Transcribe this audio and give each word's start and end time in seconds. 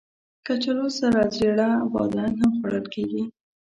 کچالو 0.45 0.87
سره 0.99 1.21
زېړه 1.35 1.69
بادرنګ 1.91 2.35
هم 2.41 2.51
خوړل 2.57 2.85
کېږي 2.93 3.23